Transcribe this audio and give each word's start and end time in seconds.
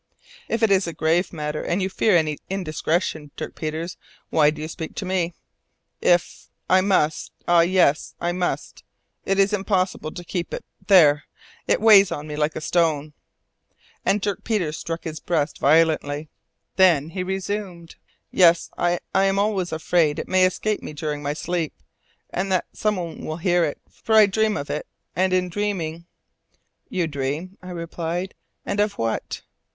"If 0.49 0.63
it 0.63 0.71
is 0.71 0.87
a 0.87 0.93
grave 0.93 1.31
matter, 1.31 1.61
and 1.63 1.79
you 1.79 1.87
fear 1.87 2.17
any 2.17 2.39
indiscretion, 2.49 3.29
Dirk 3.35 3.53
Peters, 3.53 3.97
why 4.31 4.49
do 4.49 4.59
you 4.59 4.67
speak 4.67 4.95
to 4.95 5.05
me?" 5.05 5.35
"If! 6.01 6.47
I 6.67 6.81
must! 6.81 7.31
Ah, 7.47 7.61
yes! 7.61 8.15
I 8.19 8.31
must! 8.31 8.83
It 9.25 9.37
is 9.37 9.53
impossible 9.53 10.09
to 10.13 10.23
keep 10.23 10.55
it 10.55 10.65
there! 10.87 11.25
It 11.67 11.79
weighs 11.81 12.11
on 12.11 12.25
me 12.25 12.35
like 12.35 12.55
a 12.55 12.61
stone." 12.61 13.13
And 14.03 14.19
Dirk 14.21 14.43
Peters 14.43 14.75
struck 14.75 15.03
his 15.03 15.19
breast 15.19 15.59
violently. 15.59 16.29
Then 16.77 17.11
he 17.11 17.21
resumed: 17.21 17.97
"Yes! 18.31 18.71
I 18.79 19.01
am 19.13 19.37
always 19.37 19.71
afraid 19.71 20.17
it 20.17 20.27
may 20.27 20.45
escape 20.47 20.81
me 20.81 20.93
during 20.93 21.21
my 21.21 21.33
sleep, 21.33 21.75
and 22.31 22.51
that 22.51 22.65
someone 22.73 23.23
will 23.23 23.37
hear 23.37 23.63
it, 23.63 23.79
for 23.87 24.15
I 24.15 24.25
dream 24.25 24.57
of 24.57 24.71
it, 24.71 24.87
and 25.15 25.31
in 25.31 25.47
dreaming" 25.47 26.07
"You 26.89 27.05
dream," 27.05 27.59
I 27.61 27.69
replied, 27.69 28.33
"and 28.65 28.79
of 28.79 28.93
what?" 28.93 29.43